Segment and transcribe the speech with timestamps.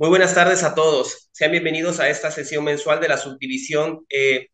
[0.00, 1.28] Muy buenas tardes a todos.
[1.30, 4.48] Sean bienvenidos a esta sesión mensual de la subdivisión eh,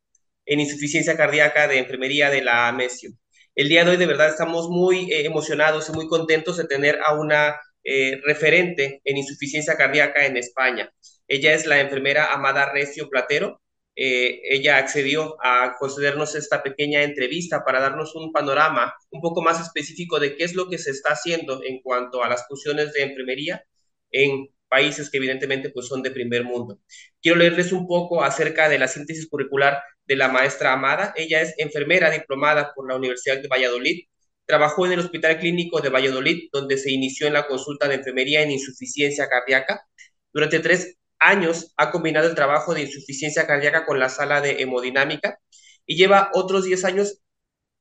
[0.45, 3.13] en insuficiencia cardíaca de enfermería de la MESIO.
[3.55, 6.99] El día de hoy de verdad estamos muy eh, emocionados y muy contentos de tener
[7.07, 10.91] a una eh, referente en insuficiencia cardíaca en España.
[11.29, 13.63] Ella es la enfermera Amada Recio Platero.
[13.95, 20.19] ella accedió a concedernos esta pequeña entrevista para darnos un panorama un poco más específico
[20.19, 23.63] de qué es lo que se está haciendo en cuanto a las funciones de enfermería
[24.11, 26.81] en países que evidentemente pues, son de primer mundo.
[27.23, 31.15] Quiero leerles un poco acerca de la síntesis curricular de la maestra Amada.
[31.17, 34.05] Ella es enfermera diplomada por la Universidad de Valladolid.
[34.45, 38.43] Trabajó en el Hospital Clínico de Valladolid, donde se inició en la consulta de enfermería
[38.43, 39.83] en insuficiencia cardíaca.
[40.33, 45.39] Durante tres años ha combinado el trabajo de insuficiencia cardíaca con la sala de hemodinámica
[45.87, 47.21] y lleva otros diez años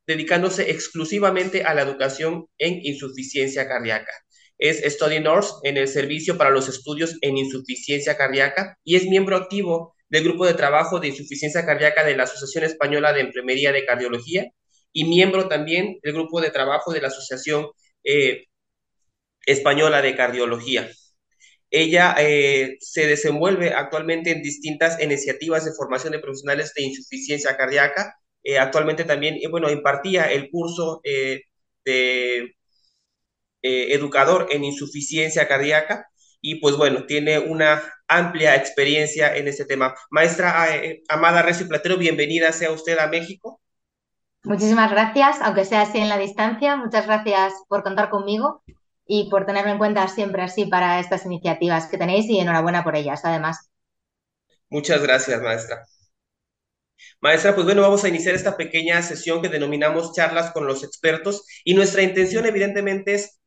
[0.08, 4.12] dedicándose exclusivamente a la educación en insuficiencia cardíaca
[4.58, 9.36] es Study Nurse en el Servicio para los Estudios en Insuficiencia Cardíaca y es miembro
[9.36, 13.86] activo del Grupo de Trabajo de Insuficiencia Cardíaca de la Asociación Española de Enfermería de
[13.86, 14.46] Cardiología
[14.94, 17.68] y miembro también del Grupo de Trabajo de la Asociación
[18.04, 18.46] eh,
[19.46, 20.90] Española de Cardiología.
[21.70, 28.16] Ella eh, se desenvuelve actualmente en distintas iniciativas de formación de profesionales de insuficiencia cardíaca.
[28.44, 32.56] Eh, actualmente también, bueno, impartía el curso de
[33.68, 36.08] eh, educador en insuficiencia cardíaca
[36.40, 39.96] y pues bueno, tiene una amplia experiencia en este tema.
[40.12, 43.60] Maestra eh, Amada Recio Platero, bienvenida sea usted a México.
[44.44, 46.76] Muchísimas gracias, aunque sea así en la distancia.
[46.76, 48.62] Muchas gracias por contar conmigo
[49.08, 52.96] y por tenerme en cuenta siempre así para estas iniciativas que tenéis y enhorabuena por
[52.96, 53.72] ellas, además.
[54.70, 55.84] Muchas gracias, maestra.
[57.20, 61.44] Maestra, pues bueno, vamos a iniciar esta pequeña sesión que denominamos charlas con los expertos
[61.64, 63.40] y nuestra intención evidentemente es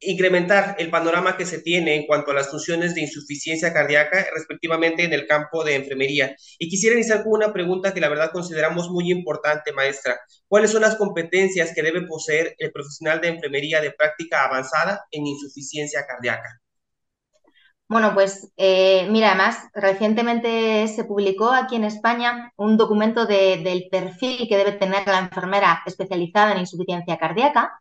[0.00, 5.04] incrementar el panorama que se tiene en cuanto a las funciones de insuficiencia cardíaca, respectivamente
[5.04, 6.36] en el campo de enfermería.
[6.58, 10.18] Y quisiera iniciar con una pregunta que la verdad consideramos muy importante, maestra.
[10.48, 15.26] ¿Cuáles son las competencias que debe poseer el profesional de enfermería de práctica avanzada en
[15.26, 16.60] insuficiencia cardíaca?
[17.88, 24.48] Bueno, pues eh, mira, además, recientemente se publicó aquí en España un documento del perfil
[24.48, 27.80] que debe tener la enfermera especializada en insuficiencia cardíaca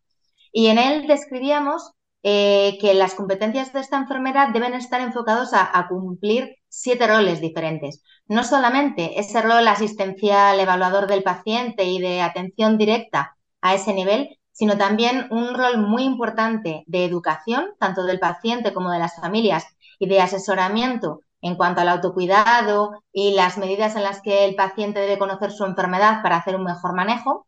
[0.51, 1.91] y en él describíamos
[2.27, 8.01] eh, que las competencias de esta enfermera deben estar enfocados a, cumplir siete roles diferentes.
[8.27, 14.39] No solamente ese rol asistencial, evaluador del paciente y de atención directa a ese nivel,
[14.51, 19.67] sino también un rol muy importante de educación, tanto del paciente como de las familias,
[19.99, 24.99] y de asesoramiento en cuanto al autocuidado y las medidas en las que el paciente
[24.99, 27.45] debe conocer su enfermedad para hacer un mejor manejo.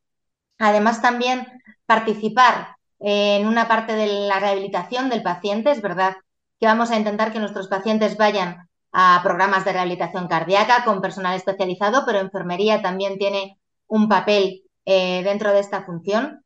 [0.59, 1.47] Además, también
[1.87, 5.71] participar en una parte de la rehabilitación del paciente.
[5.71, 6.15] Es verdad
[6.59, 11.35] que vamos a intentar que nuestros pacientes vayan a programas de rehabilitación cardíaca con personal
[11.35, 16.43] especializado, pero enfermería también tiene un papel eh, dentro de esta función.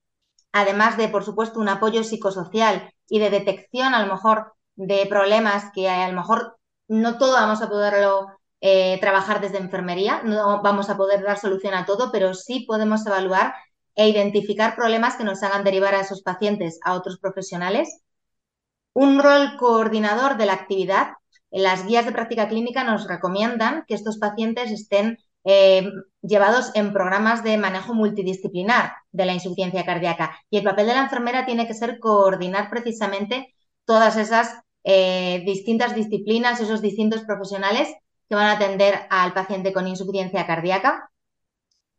[0.52, 5.72] Además de, por supuesto, un apoyo psicosocial y de detección a lo mejor de problemas
[5.74, 6.58] que a lo mejor
[6.88, 8.28] no todo vamos a poderlo
[8.60, 13.06] eh, trabajar desde enfermería, no vamos a poder dar solución a todo, pero sí podemos
[13.06, 13.54] evaluar
[14.02, 18.02] e identificar problemas que nos hagan derivar a esos pacientes a otros profesionales.
[18.94, 21.10] Un rol coordinador de la actividad.
[21.52, 25.88] En las guías de práctica clínica nos recomiendan que estos pacientes estén eh,
[26.24, 30.36] llevados en programas de manejo multidisciplinar de la insuficiencia cardíaca.
[30.50, 33.54] Y el papel de la enfermera tiene que ser coordinar precisamente
[33.86, 37.94] todas esas eh, distintas disciplinas, esos distintos profesionales
[38.28, 41.12] que van a atender al paciente con insuficiencia cardíaca.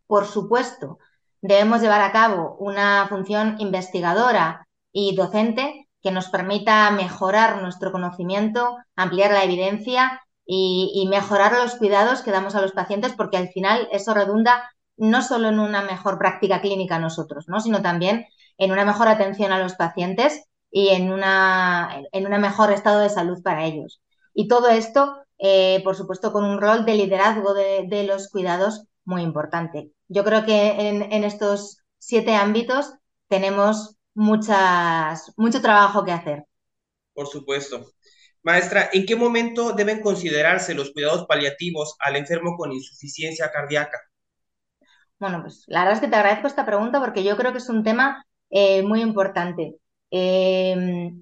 [0.08, 0.98] Por supuesto,
[1.42, 8.78] debemos llevar a cabo una función investigadora y docente que nos permita mejorar nuestro conocimiento,
[8.96, 13.88] ampliar la evidencia y, mejorar los cuidados que damos a los pacientes, porque al final
[13.92, 17.60] eso redunda no solo en una mejor práctica clínica nosotros, ¿no?
[17.60, 18.26] sino también
[18.58, 23.08] en una mejor atención a los pacientes y en, una, en un mejor estado de
[23.08, 24.00] salud para ellos.
[24.34, 29.22] Y todo esto, eh, por supuesto, con un rol de liderazgo de los cuidados muy
[29.22, 29.90] importante.
[30.08, 32.94] Yo creo que en, estos siete ámbitos
[33.28, 36.44] tenemos muchas, mucho trabajo que hacer.
[37.14, 37.92] Por supuesto.
[38.42, 44.00] Maestra, ¿en qué momento deben considerarse los cuidados paliativos al enfermo con insuficiencia cardíaca?
[45.18, 47.68] Bueno, pues la verdad es que te agradezco esta pregunta porque yo creo que es
[47.68, 49.76] un tema eh, muy importante.
[50.10, 51.12] Eh,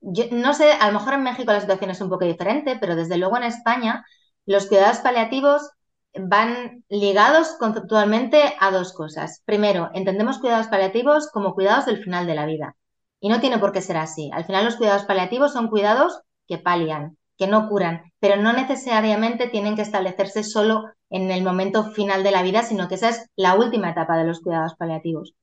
[0.00, 3.18] no sé, a lo mejor en México la situación es un poco diferente, pero desde
[3.18, 4.04] luego en España
[4.46, 5.70] los cuidados paliativos
[6.14, 9.42] van ligados conceptualmente a dos cosas.
[9.44, 12.76] Primero, entendemos cuidados paliativos como cuidados del final de la vida.
[13.20, 14.30] Y no tiene por qué ser así.
[14.32, 19.48] Al final los cuidados paliativos son cuidados que palian, que no curan, pero no necesariamente
[19.48, 23.26] tienen que establecerse solo en el momento final de la vida, sino que esa es
[23.36, 25.34] la última etapa de los cuidados paliativos.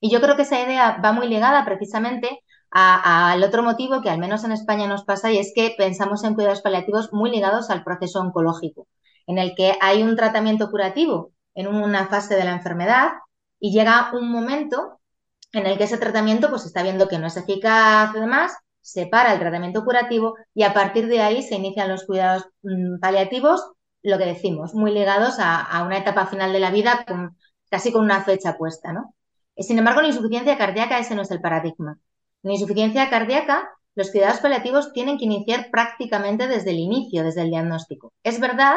[0.00, 2.40] Y yo creo que esa idea va muy ligada precisamente
[2.70, 6.34] al otro motivo que al menos en España nos pasa y es que pensamos en
[6.34, 8.88] cuidados paliativos muy ligados al proceso oncológico,
[9.26, 13.12] en el que hay un tratamiento curativo en una fase de la enfermedad
[13.60, 15.00] y llega un momento
[15.52, 19.06] en el que ese tratamiento pues está viendo que no es eficaz y demás, se
[19.06, 23.72] para el tratamiento curativo y a partir de ahí se inician los cuidados mm, paliativos,
[24.02, 27.04] lo que decimos, muy ligados a, una etapa final de la vida
[27.70, 29.14] casi con una fecha puesta, ¿no?
[29.56, 31.98] Sin embargo, la insuficiencia cardíaca ese no es el paradigma.
[32.42, 37.50] En insuficiencia cardíaca, los cuidados paliativos tienen que iniciar prácticamente desde el inicio, desde el
[37.50, 38.12] diagnóstico.
[38.24, 38.76] Es verdad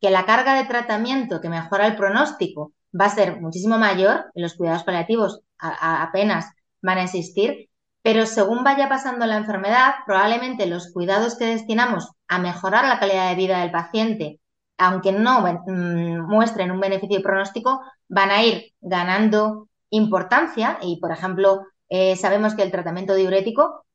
[0.00, 4.42] que la carga de tratamiento que mejora el pronóstico va a ser muchísimo mayor, en
[4.42, 6.46] los cuidados paliativos apenas
[6.82, 7.68] van a existir,
[8.02, 13.30] pero según vaya pasando la enfermedad, probablemente los cuidados que destinamos a mejorar la calidad
[13.30, 14.40] de vida del paciente,
[14.76, 21.62] aunque no mm, muestren un beneficio pronóstico, van a ir ganando importancia y, por ejemplo,
[21.88, 23.86] eh, sabemos que el tratamiento diurético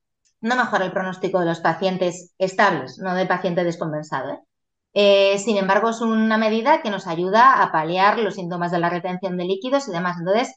[0.42, 4.32] no mejora el pronóstico de los pacientes estables, no del paciente descompensado.
[4.32, 4.40] ¿eh?
[4.94, 8.90] Eh, sin embargo, es una medida que nos ayuda a paliar los síntomas de la
[8.90, 10.18] retención de líquidos y demás.
[10.20, 10.56] Entonces,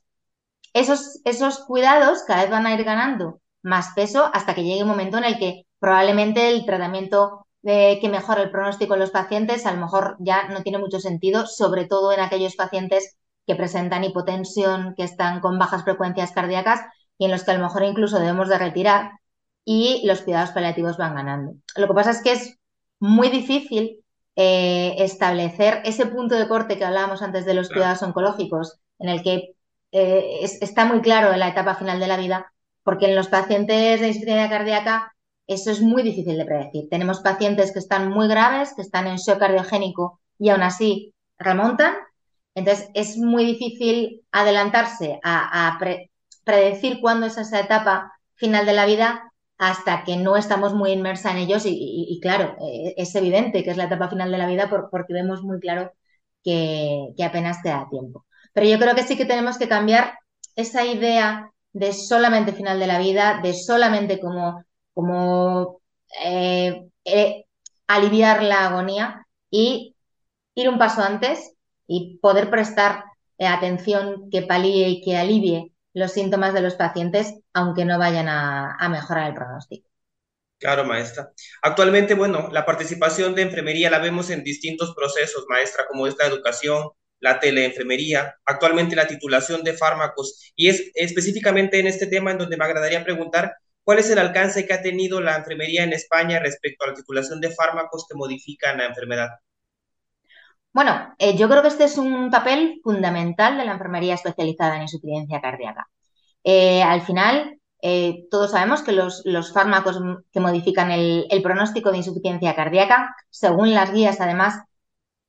[0.74, 4.88] esos, esos cuidados cada vez van a ir ganando más peso hasta que llegue un
[4.88, 9.72] momento en el que probablemente el tratamiento que mejora el pronóstico en los pacientes a
[9.72, 14.94] lo mejor ya no tiene mucho sentido, sobre todo en aquellos pacientes que presentan hipotensión,
[14.96, 16.80] que están con bajas frecuencias cardíacas
[17.18, 19.12] y en los que a lo mejor incluso debemos de retirar
[19.64, 21.54] y los cuidados paliativos van ganando.
[21.76, 22.58] Lo que pasa es que es
[22.98, 24.01] muy difícil
[24.36, 29.22] eh, establecer ese punto de corte que hablábamos antes de los cuidados oncológicos, en el
[29.22, 29.54] que
[29.92, 32.52] eh, está muy claro en la etapa final de la vida,
[32.82, 35.12] porque en los pacientes de insuficiencia cardíaca
[35.46, 36.88] eso es muy difícil de predecir.
[36.88, 41.94] Tenemos pacientes que están muy graves, que están en shock cardiogénico y aún así remontan.
[42.54, 45.78] Entonces es muy difícil adelantarse a,
[46.44, 51.30] predecir cuándo es esa etapa final de la vida hasta que no estamos muy inmersa
[51.32, 54.68] en ellos y, claro, eh, es evidente que es la etapa final de la vida
[54.90, 55.92] porque vemos muy claro
[56.44, 58.26] que, apenas te da tiempo.
[58.52, 60.18] Pero yo creo que sí que tenemos que cambiar
[60.56, 64.64] esa idea de solamente final de la vida, de solamente como,
[64.94, 65.80] como
[66.24, 67.44] eh, eh,
[67.86, 69.96] aliviar la agonía y
[70.54, 71.54] ir un paso antes
[71.86, 73.04] y poder prestar
[73.38, 78.88] atención que palíe y que alivie los síntomas de los pacientes, aunque no vayan a,
[78.88, 79.88] mejorar el pronóstico.
[80.58, 81.32] Claro, maestra.
[81.62, 86.26] Actualmente, bueno, la participación de enfermería la vemos en distintos procesos, maestra, como es la
[86.26, 90.52] educación, la teleenfermería, actualmente la titulación de fármacos.
[90.54, 94.66] Y es específicamente en este tema en donde me agradaría preguntar cuál es el alcance
[94.66, 98.78] que ha tenido la enfermería en España respecto a la titulación de fármacos que modifican
[98.78, 99.30] la enfermedad.
[100.72, 104.82] Bueno, eh, yo creo que este es un papel fundamental de la enfermería especializada en
[104.82, 105.88] insuficiencia cardíaca.
[106.44, 109.22] Eh, al final, eh, todos sabemos que los,
[109.52, 110.00] fármacos
[110.32, 114.62] que modifican el, pronóstico de insuficiencia cardíaca, según las guías, además,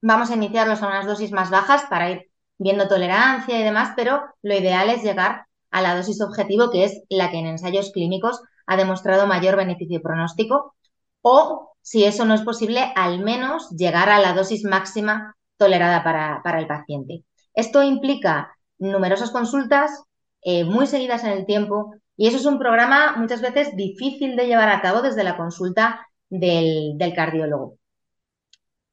[0.01, 4.23] vamos a iniciarlos a unas dosis más bajas para ir viendo tolerancia y demás, pero
[4.43, 8.41] lo ideal es llegar a la dosis objetivo, que es la que en ensayos clínicos
[8.67, 10.75] ha demostrado mayor beneficio pronóstico,
[11.21, 16.59] o si eso no es posible, al menos llegar a la dosis máxima tolerada para,
[16.59, 17.25] el paciente.
[17.53, 20.03] Esto implica numerosas consultas
[20.41, 24.47] eh, muy seguidas en el tiempo y eso es un programa muchas veces difícil de
[24.47, 27.77] llevar a cabo desde la consulta del, cardiólogo.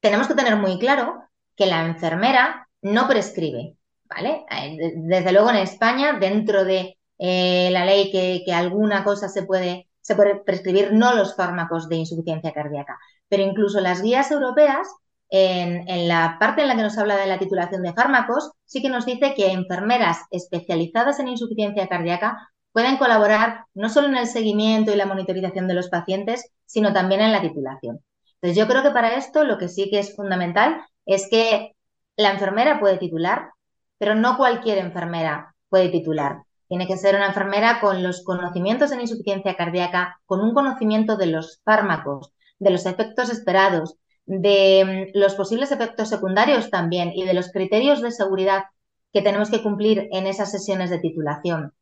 [0.01, 1.23] Tenemos que tener muy claro
[1.55, 4.45] que la enfermera no prescribe, ¿vale?
[4.51, 9.43] Eh, desde luego en España, dentro de eh, la ley que, que, alguna cosa se
[9.43, 12.97] puede se puede prescribir no los fármacos de insuficiencia cardíaca,
[13.29, 14.87] pero incluso las guías europeas,
[15.29, 18.89] en, la parte en la que nos habla de la titulación de fármacos, sí que
[18.89, 22.37] nos dice que enfermeras especializadas en insuficiencia cardíaca
[22.73, 27.21] pueden colaborar no solo en el seguimiento y la monitorización de los pacientes, sino también
[27.21, 27.99] en la titulación.
[28.35, 31.75] Entonces, yo creo que para esto lo que sí que es fundamental es que
[32.17, 33.51] la enfermera puede titular,
[33.97, 36.43] pero no cualquier enfermera puede titular.
[36.71, 41.25] Tiene que ser una enfermera con los conocimientos en insuficiencia cardíaca, con un conocimiento de
[41.25, 47.33] los fármacos, de los efectos esperados, de mm, los posibles efectos secundarios también y de
[47.33, 48.63] los criterios de seguridad
[49.11, 51.73] que tenemos que cumplir en esas sesiones de titulación.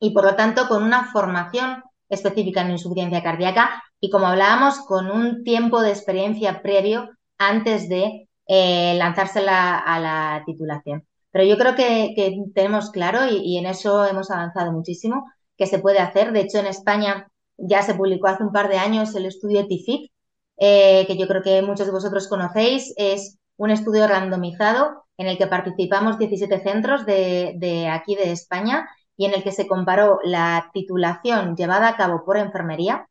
[0.00, 5.08] Y por lo tanto, con una formación específica en insuficiencia cardíaca y, como hablábamos, con
[5.08, 11.06] un tiempo de experiencia previo antes de eh, lanzarse a la titulación.
[11.36, 12.14] Pero yo creo que,
[12.54, 16.32] tenemos claro y, en eso hemos avanzado muchísimo que se puede hacer.
[16.32, 17.28] De hecho, en España
[17.58, 20.10] ya se publicó hace un par de años el estudio TIFIC,
[20.56, 25.36] eh, que yo creo que muchos de vosotros conocéis, es un estudio randomizado en el
[25.36, 28.88] que participamos 17 centros de, aquí de España
[29.18, 33.10] y en el que se comparó la titulación llevada a cabo por enfermería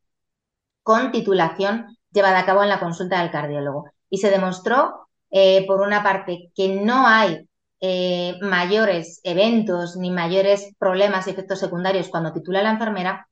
[0.81, 3.85] con titulación llevada a cabo en la consulta del cardiólogo.
[4.09, 7.47] Y se demostró, eh, por una parte, que no hay
[7.81, 13.27] eh, mayores eventos ni mayores problemas y efectos secundarios cuando titula la enfermera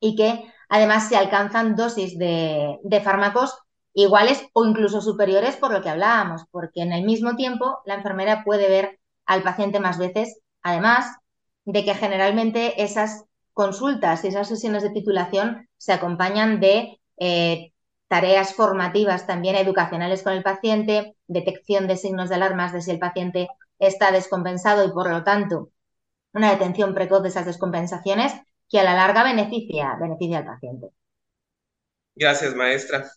[0.00, 3.56] y que además se alcanzan dosis de fármacos
[3.96, 8.44] iguales o incluso superiores por lo que hablábamos, porque en el mismo tiempo la enfermera
[8.44, 11.16] puede ver al paciente más veces, además
[11.64, 17.72] de que generalmente esas consultas y esas sesiones de titulación se acompañan de eh,
[18.06, 22.98] tareas formativas también educacionales con el paciente, detección de signos de alarmas de si el
[22.98, 25.70] paciente está descompensado y por lo tanto
[26.32, 28.32] una detención precoz de esas descompensaciones
[28.68, 30.88] que a la larga beneficia, beneficia al paciente.
[32.14, 33.10] Gracias, maestra.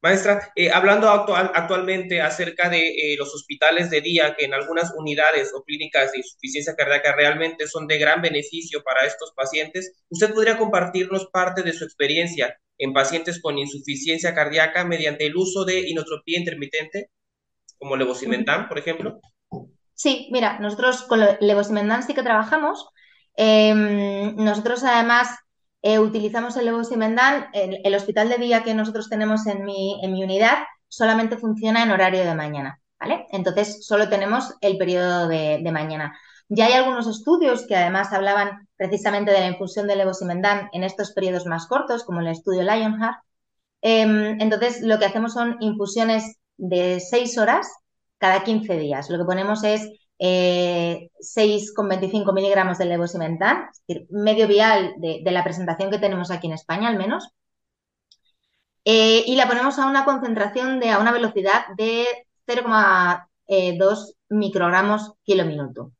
[0.00, 5.52] Maestra, eh, hablando actualmente acerca de eh, los hospitales de día, que en algunas unidades
[5.54, 10.56] o clínicas de insuficiencia cardíaca realmente son de gran beneficio para estos pacientes, ¿usted podría
[10.56, 16.38] compartirnos parte de su experiencia en pacientes con insuficiencia cardíaca mediante el uso de inotropía
[16.38, 17.10] intermitente,
[17.76, 19.20] como levosimendan, por ejemplo?
[19.98, 22.86] Sí, mira, nosotros con levosimendan sí que trabajamos.
[23.34, 25.28] Em, nosotros además
[25.82, 27.48] eh, utilizamos el levosimendan.
[27.52, 31.82] El, el hospital de día que nosotros tenemos en mi, en mi unidad solamente funciona
[31.82, 33.26] en horario de mañana, ¿vale?
[33.32, 36.16] Entonces solo tenemos el periodo de, mañana.
[36.48, 41.10] Ya hay algunos estudios que además hablaban precisamente de la infusión de levosimendan en estos
[41.10, 43.18] periodos más cortos, como el estudio Lionheart.
[43.82, 47.68] Em, entonces, lo que hacemos son infusiones de 6 horas
[48.18, 49.08] cada 15 días.
[49.10, 55.44] Lo que ponemos es eh, 6,25 miligramos de levosimentan, es decir, medio vial de, la
[55.44, 57.28] presentación que tenemos aquí en España al menos,
[58.84, 62.06] eh, y la ponemos a una concentración de, a una velocidad de
[62.46, 65.92] 0,2 microgramos kilo minuto.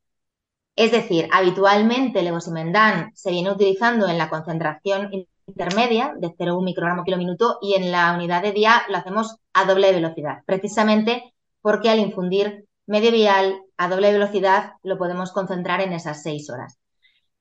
[0.75, 5.09] Es decir, habitualmente levosimendan se viene utilizando en la concentración
[5.45, 9.65] intermedia de 0,1 microgramo kilo minuto y en la unidad de día lo hacemos a
[9.65, 11.33] doble velocidad, precisamente
[11.69, 16.79] porque al infundir medio vial a doble velocidad lo podemos concentrar en esas seis horas.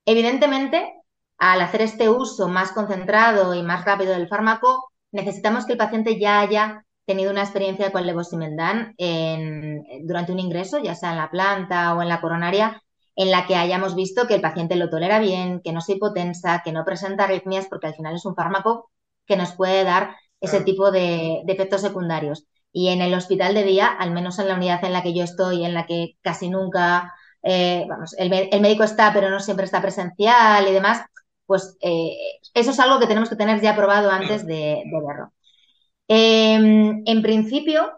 [0.04, 0.92] Evidentemente,
[1.38, 6.20] al hacer este uso más concentrado y más rápido del fármaco, necesitamos que el paciente
[6.20, 8.94] ya haya tenido una experiencia con levosimendan
[10.02, 12.82] durante un ingreso, ya sea en la planta o en la coronaria,
[13.16, 16.60] en la que hayamos visto que el paciente lo tolera bien, que no se hipotensa,
[16.62, 18.90] que no presenta arritmias, porque al final es un fármaco
[19.24, 22.44] que nos puede dar ese tipo de efectos secundarios.
[22.72, 25.24] Y en el hospital de día, al menos en la unidad en la que yo
[25.24, 29.80] estoy, en la que casi nunca, eh, vamos, el, médico está, pero no siempre está
[29.80, 31.02] presencial y demás,
[31.46, 32.16] pues eh,
[32.54, 35.32] eso es algo que tenemos que tener ya probado antes de, verlo.
[36.08, 37.92] Em, en principio,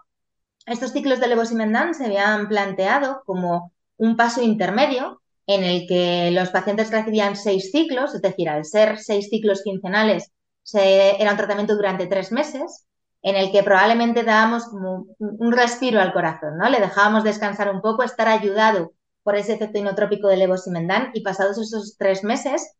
[0.66, 6.50] estos ciclos de levosimendan se habían planteado como un paso intermedio en el que los
[6.50, 10.32] pacientes recibían seis ciclos, es decir, al ser seis ciclos quincenales,
[10.72, 12.86] era un tratamiento durante tres meses
[13.22, 16.68] en el que probablemente dábamos como un respiro al corazón, ¿no?
[16.68, 21.58] Le dejábamos descansar un poco, estar ayudado por ese efecto inotrópico del levosimendan y pasados
[21.58, 22.74] esos tres meses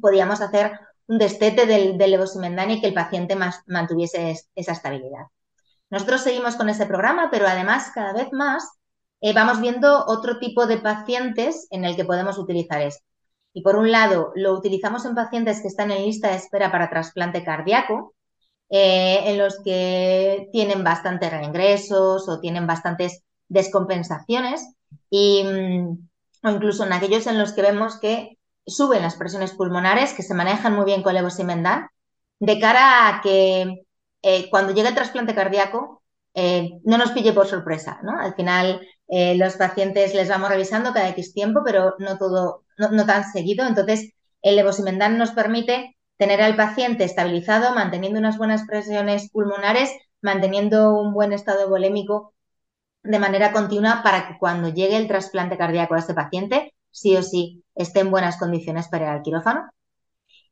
[0.00, 0.72] podíamos hacer
[1.06, 5.26] un destete del, del levosimendan y que el paciente mantuviese esa estabilidad.
[5.90, 8.66] Nosotros seguimos con ese programa, pero además cada vez más
[9.20, 13.04] eh, vamos viendo otro tipo de pacientes en el que podemos utilizar esto.
[13.52, 16.88] Y por un lado, lo utilizamos en pacientes que están en lista de espera para
[16.88, 18.14] trasplante cardíaco,
[18.74, 24.66] eh, en los que tienen bastantes reingresos o tienen bastantes descompensaciones
[25.10, 26.08] y, mm,
[26.44, 30.32] o incluso en aquellos en los que vemos que suben las presiones pulmonares, que se
[30.32, 31.88] manejan muy bien con levosimendan,
[32.40, 33.84] de cara a que
[34.22, 36.02] eh, cuando llegue el trasplante cardíaco
[36.32, 38.18] eh, no nos pille por sorpresa, ¿no?
[38.18, 38.80] Al final
[39.36, 43.66] los pacientes les vamos revisando cada X tiempo, pero no todo, no, no tan seguido.
[43.66, 50.94] Entonces, el levosimendan nos permite tener al paciente estabilizado, manteniendo unas buenas presiones pulmonares, manteniendo
[50.94, 52.32] un buen estado volémico
[53.02, 57.24] de manera continua para que cuando llegue el trasplante cardíaco a este paciente, sí o
[57.24, 59.68] sí esté en buenas condiciones para ir al quirófano.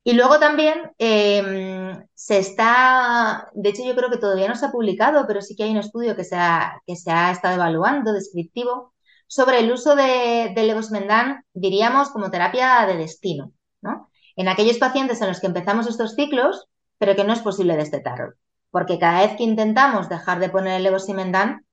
[0.02, 4.72] Y luego también em, se está, de hecho yo creo que todavía no se ha
[4.72, 8.12] publicado, pero sí que hay un estudio que se ha, que se ha estado evaluando,
[8.12, 8.92] descriptivo,
[9.28, 14.09] sobre el uso de, de levosmendan, diríamos, como terapia de destino, ¿no?
[14.40, 16.66] En aquellos pacientes en los que empezamos estos ciclos,
[16.96, 18.32] pero que no es posible destetarlo,
[18.70, 21.66] porque cada vez que intentamos dejar de poner el levosimendan,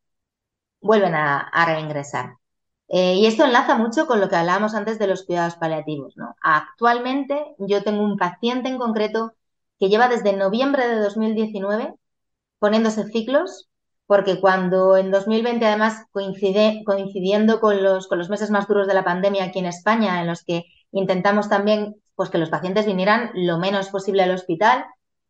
[0.82, 2.36] vuelven a, reingresar.
[2.90, 6.16] Eh, y esto enlaza mucho con lo que hablábamos antes de los cuidados paliativos.
[6.42, 9.34] Actualmente yo tengo un paciente en concreto
[9.80, 11.94] que lleva desde noviembre de 2019
[12.60, 13.70] poniéndose ciclos,
[14.08, 18.94] porque cuando en 2020 además coincide, coincidiendo con los, con los meses más duros de
[18.94, 23.32] la pandemia aquí en España, en los que intentamos también pues, que los pacientes vinieran
[23.36, 24.86] lo menos posible al hospital,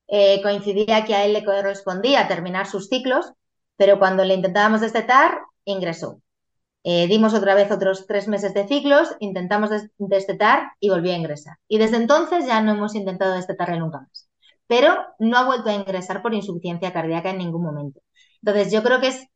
[0.08, 3.34] eh, coincidía que a él le correspondía terminar sus ciclos,
[3.76, 6.22] pero cuando le intentábamos destetar, ingresó.
[6.84, 11.58] Eh, dimos otra vez otros tres meses de ciclos, intentamos destetar y volvió a ingresar.
[11.68, 14.30] Y desde entonces ya no hemos intentado destetarle nunca más.
[14.68, 18.00] Pero no ha vuelto a ingresar por insuficiencia cardíaca en ningún momento.
[18.42, 19.28] Entonces yo creo que es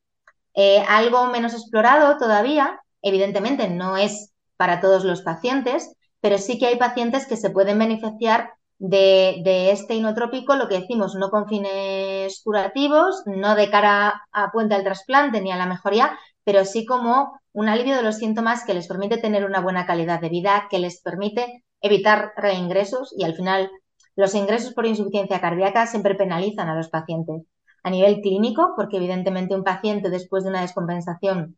[0.54, 2.80] eh, algo menos explorado todavía.
[3.02, 7.80] Evidentemente no es para todos los pacientes, pero sí que hay pacientes que se pueden
[7.80, 14.52] beneficiar de, este inotrópico, lo que decimos, no con fines curativos, no de cara a
[14.52, 18.64] puente al trasplante ni a la mejoría, pero sí como un alivio de los síntomas
[18.64, 23.24] que les permite tener una buena calidad de vida, que les permite evitar reingresos y
[23.24, 23.70] al final
[24.16, 27.44] los ingresos por insuficiencia cardíaca siempre penalizan a los pacientes.
[27.84, 31.58] A nivel clínico, porque evidentemente un paciente después de una descompensación,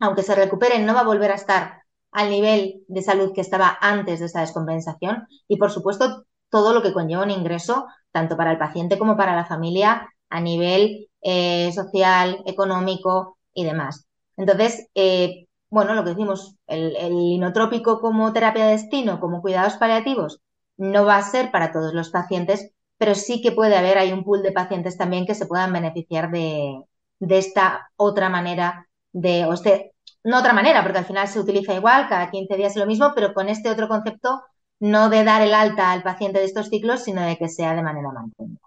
[0.00, 3.76] aunque se recupere, no va a volver a estar al nivel de salud que estaba
[3.80, 5.26] antes de esa descompensación.
[5.46, 9.36] Y por supuesto, todo lo que conlleva un ingreso, tanto para el paciente como para
[9.36, 14.06] la familia, a nivel eh, social, económico y demás.
[14.36, 19.74] Entonces, eh, bueno, lo que decimos, el, el, inotrópico como terapia de destino, como cuidados
[19.76, 20.40] paliativos,
[20.76, 24.24] no va a ser para todos los pacientes, pero sí que puede haber, hay un
[24.24, 26.82] pool de pacientes también que se puedan beneficiar de,
[27.20, 29.92] de esta otra manera de, este,
[30.28, 33.12] no otra manera, porque al final se utiliza igual, cada 15 días es lo mismo,
[33.14, 34.42] pero con este otro concepto
[34.78, 37.82] no de dar el alta al paciente de estos ciclos, sino de que sea de
[37.82, 38.60] manera mantenida.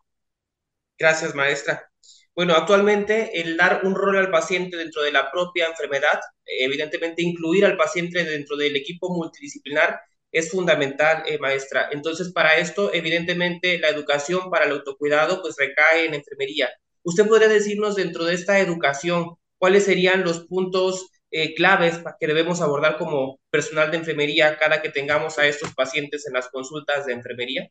[0.98, 1.88] Gracias, maestra.
[2.36, 7.63] Bueno, actualmente el dar un rol al paciente dentro de la propia enfermedad, evidentemente incluir
[7.63, 10.00] al paciente dentro del equipo multidisciplinar
[10.32, 11.89] es fundamental, eh, maestra.
[11.91, 16.69] Entonces, para esto, evidentemente, la educación para el autocuidado pues recae en enfermería.
[17.04, 22.62] ¿Usted podría decirnos dentro de esta educación cuáles serían los puntos eh, claves que debemos
[22.62, 27.13] abordar como personal de enfermería cada que tengamos a estos pacientes en las consultas de
[27.13, 27.70] enfermería?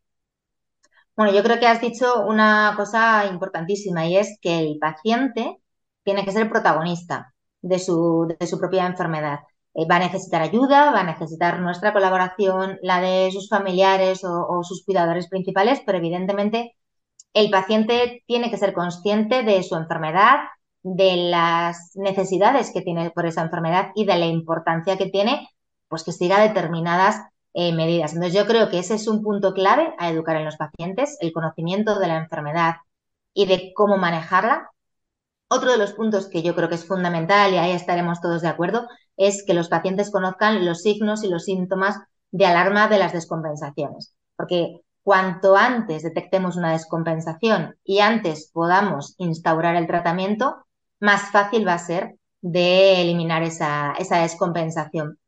[1.16, 5.58] Bueno, yo creo que has dicho una cosa importantísima y es que el paciente
[6.02, 9.40] tiene que ser protagonista de su, de su propia enfermedad.
[9.74, 14.46] Eh, va a necesitar ayuda, va a necesitar nuestra colaboración, la de sus familiares o,
[14.48, 16.74] o sus cuidadores principales, pero evidentemente
[17.34, 20.38] el paciente tiene que ser consciente de su enfermedad,
[20.82, 25.48] de las necesidades que tiene por esa enfermedad y de la importancia que tiene,
[25.88, 27.20] pues que siga determinadas
[27.52, 28.12] eh, medidas.
[28.12, 31.32] Entonces yo creo que ese es un punto clave a educar en los pacientes, el
[31.32, 32.76] conocimiento de la enfermedad
[33.34, 34.70] y de cómo manejarla.
[35.48, 38.48] Otro de los puntos que yo creo que es fundamental, y ahí estaremos todos de
[38.48, 41.98] acuerdo, es que los pacientes conozcan los signos y los síntomas
[42.30, 44.14] de alarma de las descompensaciones.
[44.36, 50.64] Porque cuanto antes detectemos una descompensación y antes podamos instaurar el tratamiento,
[51.00, 55.18] más fácil va a ser de eliminar esa, descompensación.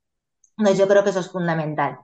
[0.56, 1.98] Entonces yo creo que eso es fundamental.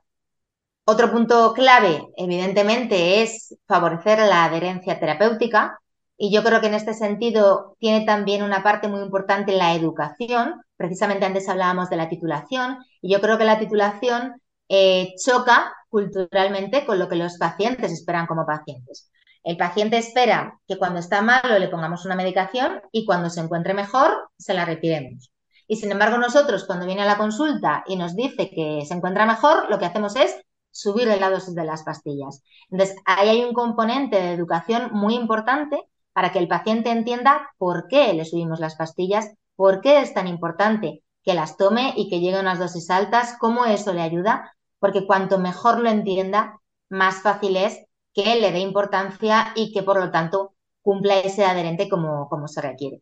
[0.85, 5.79] Otro punto clave, evidentemente, es favorecer la adherencia terapéutica.
[6.17, 10.61] Y yo creo que en este sentido tiene también una parte muy importante la educación.
[10.75, 12.79] Precisamente antes hablábamos de la titulación.
[13.01, 18.27] Y yo creo que la titulación eh, choca culturalmente con lo que los pacientes esperan
[18.27, 19.11] como pacientes.
[19.49, 23.73] El paciente espera que cuando está malo le pongamos una medicación y cuando se encuentre
[23.73, 25.31] mejor se la retiremos.
[25.65, 29.25] Y sin embargo nosotros cuando viene a la consulta y nos dice que se encuentra
[29.25, 32.43] mejor, lo que hacemos es subirle la dosis de las pastillas.
[32.69, 35.81] Entonces, ahí hay un componente de educación muy importante
[36.13, 40.27] para que el paciente entienda por qué le subimos las pastillas, por qué es tan
[40.27, 44.55] importante que las tome y que llegue a unas dosis altas, cómo eso le ayuda,
[44.77, 47.88] porque cuanto mejor lo entienda, más fácil es
[48.23, 52.61] que le dé importancia y que por lo tanto cumpla ese adherente como, como se
[52.61, 53.01] requiere.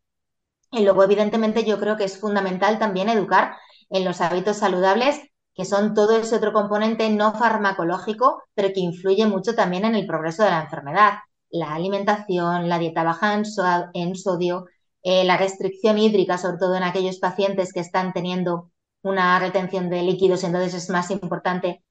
[0.72, 3.56] Y luego, evidentemente, yo creo que es fundamental también educar
[3.90, 5.22] en los hábitos saludables,
[5.56, 10.06] que son todo ese otro componente no farmacológico, pero que influye mucho también en el
[10.06, 11.14] progreso de la enfermedad.
[11.50, 14.66] La alimentación, la dieta baja en, sodio,
[15.04, 20.04] eh, la restricción hídrica, sobre todo en aquellos pacientes que están teniendo una retención de
[20.04, 21.84] líquidos, entonces es más importante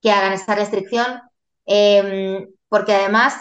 [0.00, 1.20] que hagan esta restricción.
[1.66, 3.34] Em, porque además,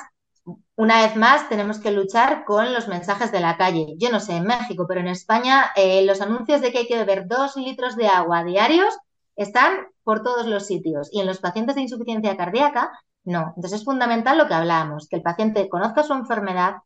[0.76, 3.96] una vez más, tenemos que luchar con los mensajes de la calle.
[3.98, 6.98] Yo no sé en México, pero en España eh, los anuncios de que hay que
[6.98, 8.98] beber dos litros de agua diarios
[9.38, 12.92] están por todos los sitios y en los pacientes de insuficiencia cardíaca
[13.24, 13.54] no.
[13.56, 16.78] Entonces es fundamental lo que hablábamos, que el paciente conozca su enfermedad,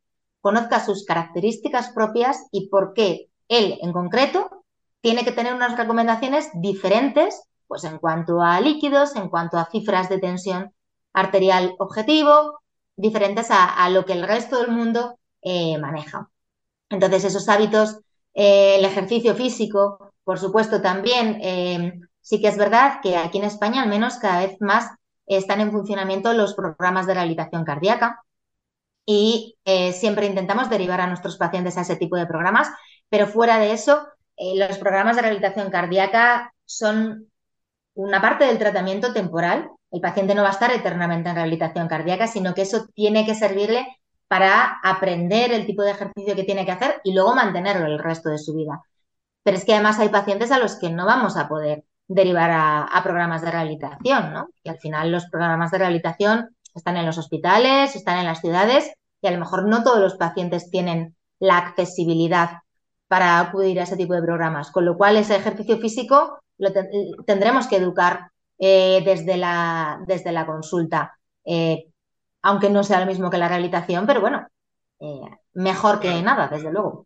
[0.42, 4.66] conozca sus características propias y por qué él en concreto
[5.02, 10.10] tiene que tener unas recomendaciones diferentes pues en cuanto a líquidos, en cuanto a cifras
[10.10, 10.74] de tensión
[11.14, 12.62] arterial objetivo,
[12.96, 16.30] diferentes a, lo que el resto del mundo eh, maneja.
[16.90, 18.00] Entonces, esos hábitos,
[18.34, 23.46] eh, el ejercicio físico, por supuesto, también, eh, sí que es verdad que aquí en
[23.46, 24.92] España al menos cada vez más
[25.26, 28.22] están en funcionamiento los programas de rehabilitación cardíaca
[29.06, 29.58] y
[29.94, 32.70] siempre intentamos derivar a nuestros pacientes a ese tipo de programas,
[33.10, 34.06] pero fuera de eso,
[34.38, 37.30] los programas de rehabilitación cardíaca son
[37.96, 39.70] una parte del tratamiento temporal.
[39.94, 43.36] El paciente no va a estar eternamente en rehabilitación cardíaca, sino que eso tiene que
[43.36, 43.86] servirle
[44.28, 48.30] para aprender el tipo de ejercicio que tiene que hacer y luego mantenerlo el resto
[48.30, 48.82] de su vida.
[49.44, 53.02] Pero es que además hay pacientes a los que no vamos a poder derivar a,
[53.04, 54.48] programas de rehabilitación, ¿no?
[54.64, 58.92] Y al final los programas de rehabilitación están en los hospitales, están en las ciudades
[59.22, 62.62] y a lo mejor no todos los pacientes tienen la accesibilidad
[63.08, 66.72] para acudir a ese tipo de programas, con lo cual ese ejercicio físico lo
[67.28, 68.32] tendremos que educar
[68.66, 71.20] eh, desde, la, desde la consulta.
[71.44, 71.86] Eh,
[72.42, 74.48] aunque no sea lo mismo que la rehabilitación, pero bueno,
[75.02, 75.22] eh,
[75.54, 77.06] mejor que nada, desde luego.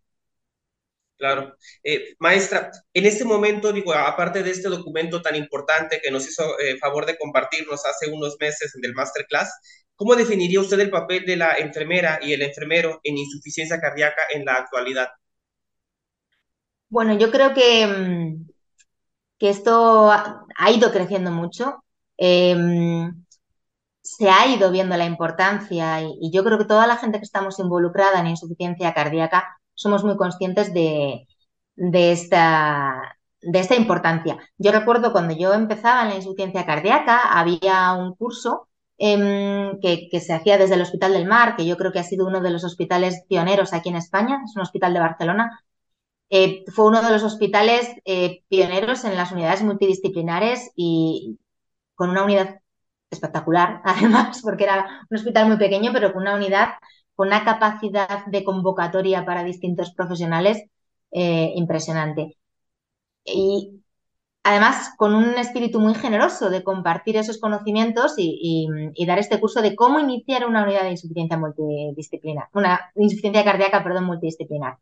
[1.18, 1.56] Claro.
[1.84, 6.60] Eh, maestra, en este momento, digo, aparte de este documento tan importante que nos hizo
[6.60, 9.52] eh, favor de compartirnos hace unos meses en el masterclass,
[9.96, 14.46] ¿cómo definiría usted el papel de la enfermera y el enfermero en insuficiencia cardíaca en
[14.46, 15.10] la actualidad?
[16.90, 18.48] Bueno, yo creo que, mm,
[19.38, 21.84] que esto ha ido creciendo mucho.
[22.18, 22.56] Eh,
[24.08, 27.60] se ha ido viendo la importancia y, yo creo que toda la gente que estamos
[27.60, 31.28] involucrada en insuficiencia cardíaca somos muy conscientes de,
[31.76, 34.38] esta, de esta importancia.
[34.58, 40.34] Yo recuerdo cuando yo empezaba en la insuficiencia cardíaca, había un curso em, que, se
[40.34, 42.64] hacía desde el Hospital del Mar, que yo creo que ha sido uno de los
[42.64, 45.60] hospitales pioneros aquí en España, es un hospital de Barcelona.
[46.30, 51.40] Eh, fue uno de los hospitales eh, pioneros en las unidades multidisciplinares y
[51.96, 52.60] con una unidad
[53.10, 56.70] espectacular, además, porque era un hospital muy pequeño, pero con una unidad,
[57.16, 60.64] con una capacidad de convocatoria para distintos profesionales
[61.12, 62.38] eh, impresionante.
[63.26, 63.82] Y
[64.44, 68.68] además con un espíritu muy generoso de compartir esos conocimientos y,
[69.06, 74.06] dar este curso de cómo iniciar una unidad de insuficiencia multidisciplinar, una insuficiencia cardíaca, perdón,
[74.06, 74.78] multidisciplinar.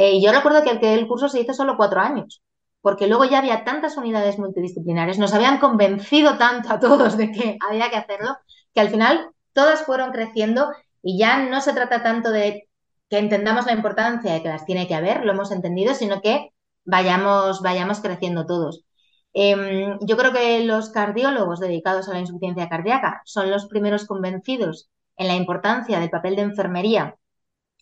[0.00, 2.40] Eh, yo recuerdo que el, curso se hizo solo cuatro años
[2.80, 7.58] porque luego ya había tantas unidades multidisciplinares, nos habían convencido tanto a todos de que
[7.68, 8.36] había que hacerlo,
[8.72, 10.70] que al final todas fueron creciendo
[11.02, 12.68] y ya no se trata tanto de
[13.10, 16.50] que entendamos la importancia de que las tiene que haber, lo hemos entendido, sino que
[16.84, 18.84] vayamos, vayamos creciendo todos.
[19.32, 24.90] Em, yo creo que los cardiólogos dedicados a la insuficiencia cardíaca son los primeros convencidos
[25.16, 27.17] en la importancia del papel de enfermería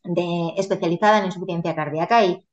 [0.08, 2.46] de, especializada en insuficiencia cardíaca y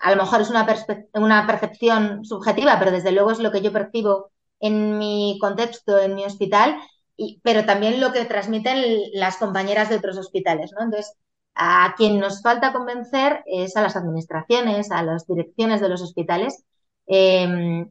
[0.00, 0.66] a lo mejor es una,
[1.14, 4.30] una percepción subjetiva, pero desde luego es lo que yo percibo
[4.60, 6.76] en mi contexto, en mi hospital,
[7.16, 10.84] y, pero también lo que transmiten las compañeras de otros hospitales, ¿no?
[10.84, 11.14] Entonces,
[11.54, 16.64] a quien nos falta convencer es a las administraciones, a las direcciones de los hospitales,
[17.06, 17.88] em,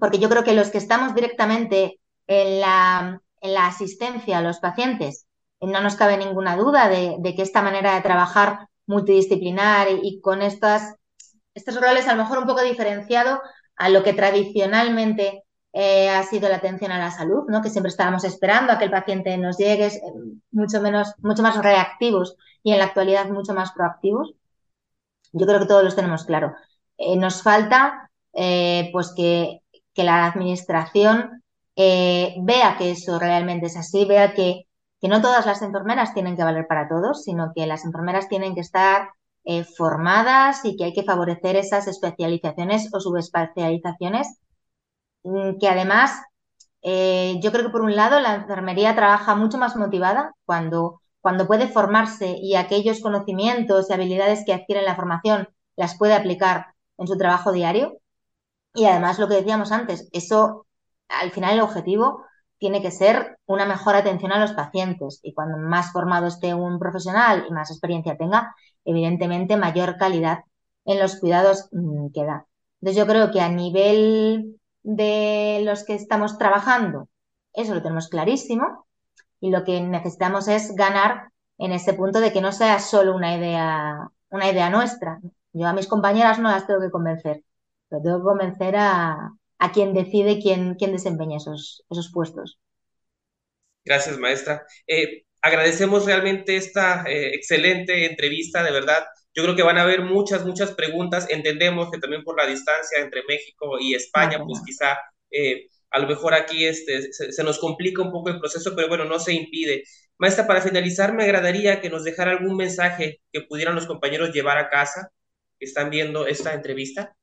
[0.00, 4.58] porque yo creo que los que estamos directamente en la, en la asistencia a los
[4.60, 5.27] pacientes,
[5.60, 10.42] no nos cabe ninguna duda de, de que esta manera de trabajar multidisciplinar y, con
[10.42, 10.96] estas,
[11.54, 13.40] estos roles a lo mejor un poco diferenciado
[13.76, 17.62] a lo que tradicionalmente eh, ha sido la atención a la salud, ¿no?
[17.62, 20.00] que siempre estábamos esperando a que el paciente nos llegue, eh,
[20.50, 24.34] mucho, menos, mucho más reactivos y en la actualidad mucho más proactivos.
[25.32, 26.54] Yo creo que todos los tenemos claro.
[26.96, 28.10] Eh, nos falta
[28.92, 31.42] pues que, que, la administración
[31.74, 34.67] vea que eso realmente es así, vea que
[35.00, 38.54] que no todas las enfermeras tienen que valer para todos, sino que las enfermeras tienen
[38.54, 39.10] que estar
[39.44, 44.38] eh, formadas y que hay que favorecer esas especializaciones o subespecializaciones,
[45.22, 46.12] mm, que además
[46.82, 51.46] eh, yo creo que por un lado la enfermería trabaja mucho más motivada cuando, cuando
[51.46, 56.74] puede formarse y aquellos conocimientos y habilidades que adquiere en la formación las puede aplicar
[56.98, 57.98] en su trabajo diario.
[58.74, 60.66] Y además lo que decíamos antes, eso
[61.08, 62.24] al final el objetivo
[62.58, 66.78] tiene que ser una mejor atención a los pacientes y cuando más formado esté un
[66.78, 70.40] profesional y más experiencia tenga, evidentemente mayor calidad
[70.84, 72.46] en los cuidados mm, que da.
[72.80, 77.08] Entonces yo creo que a nivel de los que estamos trabajando,
[77.52, 78.86] eso lo tenemos clarísimo
[79.40, 83.36] y lo que necesitamos es ganar en ese punto de que no sea solo una
[83.36, 85.20] idea, una idea nuestra.
[85.52, 87.42] Yo a mis compañeras no las tengo que convencer,
[87.88, 92.58] pero tengo que convencer a, a quien decide quién, quién desempeña esos, esos puestos.
[93.84, 94.66] Gracias, maestra.
[94.86, 99.04] Eh, agradecemos realmente esta eh, excelente entrevista, de verdad.
[99.34, 101.26] Yo creo que van a haber muchas, muchas preguntas.
[101.30, 104.98] Entendemos que también por la distancia entre México y España, pues quizá
[105.30, 109.04] eh, a lo mejor aquí este, se, nos complica un poco el proceso, pero bueno,
[109.04, 109.84] no se impide.
[110.18, 114.58] Maestra, para finalizar, me agradaría que nos dejara algún mensaje que pudieran los compañeros llevar
[114.58, 115.10] a casa
[115.58, 117.16] que están viendo esta entrevista.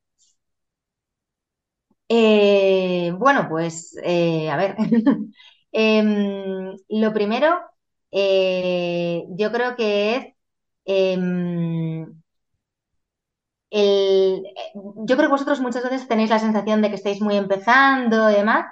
[2.08, 4.76] Eh, bueno, pues eh, a ver,
[5.72, 7.60] em, lo primero,
[8.12, 10.26] eh, yo creo que es
[10.86, 12.06] em,
[15.08, 18.36] yo creo que vosotros muchas veces tenéis la sensación de que estáis muy empezando y
[18.36, 18.66] demás,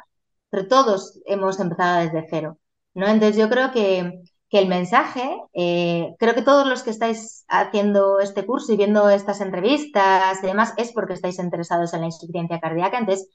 [0.50, 2.58] pero todos hemos empezado desde cero,
[2.94, 3.08] ¿no?
[3.08, 4.22] Entonces yo creo que,
[4.60, 9.42] el mensaje, eh, creo que todos los que estáis haciendo este curso y viendo estas
[9.42, 12.98] entrevistas y demás es porque estáis interesados en la insuficiencia cardíaca.
[12.98, 13.30] Entonces,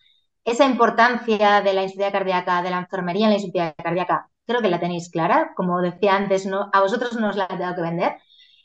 [0.44, 4.68] esa importancia de la insuficiencia cardíaca, de la enfermería en la insuficiencia cardíaca, creo que
[4.70, 5.52] la tenéis clara.
[5.56, 8.16] Como decía antes, no, a vosotros no os la he dado que vender.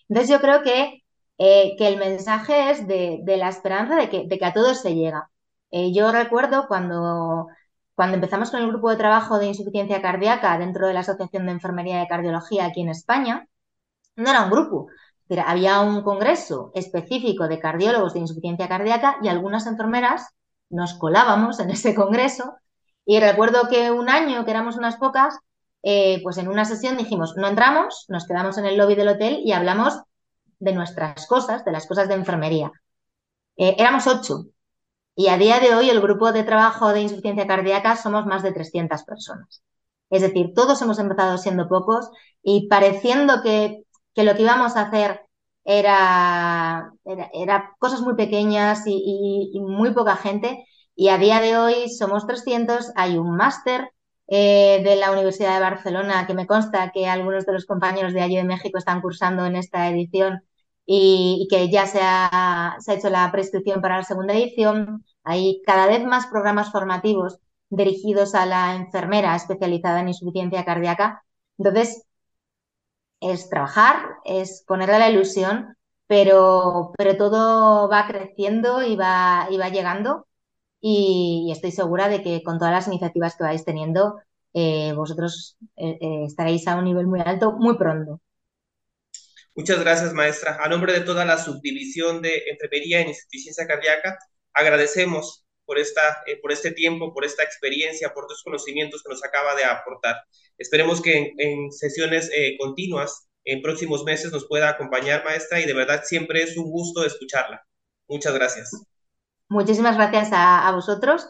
[0.08, 1.04] Entonces, yo creo que
[1.38, 5.30] eh, que el mensaje es de, la esperanza de que, a todos se llega.
[5.72, 7.48] Eh, yo recuerdo cuando,
[7.96, 11.52] cuando empezamos con el grupo de trabajo de insuficiencia cardíaca dentro de la Asociación de
[11.52, 13.48] Enfermería de Cardiología aquí en España,
[14.16, 14.88] no era un grupo,
[15.46, 20.30] había un congreso específico de cardiólogos de insuficiencia cardíaca y algunas enfermeras
[20.70, 22.56] nos colábamos en ese congreso.
[23.06, 25.38] Y recuerdo que un año, que éramos unas pocas,
[25.82, 29.42] eh, pues en una sesión dijimos, no entramos, nos quedamos en el lobby del hotel
[29.44, 30.02] y hablamos
[30.60, 32.72] de nuestras cosas, de las cosas de enfermería.
[33.58, 34.46] Eh, éramos ocho
[35.16, 38.52] y a día de hoy el grupo de trabajo de insuficiencia cardíaca somos más de
[38.52, 39.64] 300 personas.
[40.10, 42.10] Es decir, todos hemos empezado siendo pocos
[42.44, 43.84] y pareciendo que,
[44.16, 45.22] lo que íbamos a hacer
[45.66, 46.94] era,
[47.80, 50.66] cosas muy pequeñas y, muy poca gente.
[50.96, 53.92] Y a día de hoy somos 300, hay un máster
[54.28, 58.22] eh, de la Universidad de Barcelona que me consta que algunos de los compañeros de
[58.22, 60.44] allí de México están cursando en esta edición
[60.86, 65.06] y, que ya se ha, hecho la prescripción para la segunda edición.
[65.24, 71.24] Hay cada vez más programas formativos dirigidos a la enfermera especializada en insuficiencia cardíaca.
[71.58, 72.06] Entonces,
[73.20, 79.70] es trabajar, es ponerle la ilusión, pero, pero todo va creciendo y va, y va
[79.70, 80.28] llegando.
[80.82, 84.20] Y, estoy segura de que con todas las iniciativas que vais teniendo,
[84.54, 88.22] eh, vosotros eh, eh, estaréis a un nivel muy alto muy pronto.
[89.56, 90.58] Muchas gracias, maestra.
[90.60, 94.18] A nombre de toda la subdivisión de enfermería en insuficiencia cardíaca,
[94.52, 99.24] agradecemos por, esta, eh, por este tiempo, por esta experiencia, por los conocimientos que nos
[99.24, 100.16] acaba de aportar.
[100.58, 105.74] Esperemos que en, sesiones eh, continuas, en próximos meses, nos pueda acompañar, maestra, y de
[105.74, 107.64] verdad siempre es un gusto escucharla.
[108.08, 108.72] Muchas gracias.
[109.50, 111.30] Muchísimas gracias a vosotros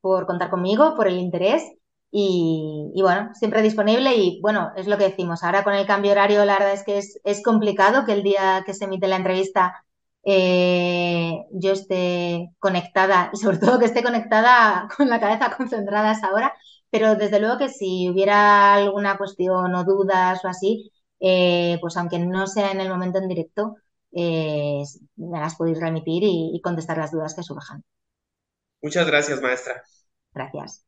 [0.00, 1.62] por contar conmigo, por el interés
[2.10, 5.42] y, bueno, siempre disponible y bueno, es lo que decimos.
[5.42, 8.74] Ahora con el cambio horario, la verdad es que es, complicado que el día que
[8.74, 9.84] se emite la entrevista
[10.24, 16.12] eh, yo esté conectada y sobre todo que esté conectada con la cabeza concentrada a
[16.12, 16.54] esa hora,
[16.90, 20.90] pero desde luego que si hubiera alguna cuestión o dudas o así,
[21.20, 23.76] eh, pues aunque no sea en el momento en directo,
[24.12, 24.82] eh,
[25.16, 27.84] me las podéis remitir y contestar las dudas que surjan.
[28.80, 29.82] Muchas gracias, maestra.
[30.32, 30.87] Gracias.